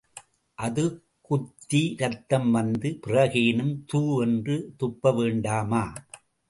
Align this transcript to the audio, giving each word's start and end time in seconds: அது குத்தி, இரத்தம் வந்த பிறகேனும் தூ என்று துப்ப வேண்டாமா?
அது 0.57 0.83
குத்தி, 1.21 1.95
இரத்தம் 1.97 2.51
வந்த 2.51 2.89
பிறகேனும் 3.07 3.83
தூ 3.85 4.21
என்று 4.21 4.73
துப்ப 4.79 5.15
வேண்டாமா? 5.15 5.83